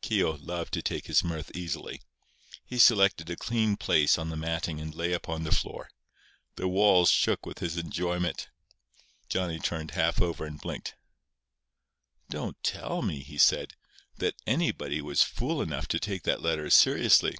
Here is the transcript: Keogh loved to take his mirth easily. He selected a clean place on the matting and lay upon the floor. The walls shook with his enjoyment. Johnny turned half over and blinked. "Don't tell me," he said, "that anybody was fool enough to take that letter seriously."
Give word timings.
Keogh 0.00 0.38
loved 0.40 0.72
to 0.72 0.82
take 0.82 1.06
his 1.06 1.22
mirth 1.22 1.48
easily. 1.54 2.02
He 2.64 2.76
selected 2.76 3.30
a 3.30 3.36
clean 3.36 3.76
place 3.76 4.18
on 4.18 4.30
the 4.30 4.36
matting 4.36 4.80
and 4.80 4.92
lay 4.92 5.12
upon 5.12 5.44
the 5.44 5.52
floor. 5.54 5.90
The 6.56 6.66
walls 6.66 7.08
shook 7.08 7.46
with 7.46 7.60
his 7.60 7.76
enjoyment. 7.76 8.48
Johnny 9.28 9.60
turned 9.60 9.92
half 9.92 10.20
over 10.20 10.44
and 10.44 10.60
blinked. 10.60 10.96
"Don't 12.28 12.60
tell 12.64 13.00
me," 13.00 13.20
he 13.22 13.38
said, 13.38 13.74
"that 14.16 14.34
anybody 14.44 15.00
was 15.00 15.22
fool 15.22 15.62
enough 15.62 15.86
to 15.86 16.00
take 16.00 16.24
that 16.24 16.42
letter 16.42 16.68
seriously." 16.68 17.36